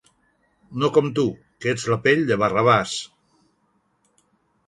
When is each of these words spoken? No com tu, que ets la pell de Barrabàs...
No 0.83 0.87
com 0.93 1.09
tu, 1.19 1.25
que 1.65 1.69
ets 1.75 1.85
la 1.93 1.99
pell 2.07 2.25
de 2.31 2.37
Barrabàs... 2.43 2.95